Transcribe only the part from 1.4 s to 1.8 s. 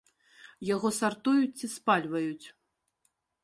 ці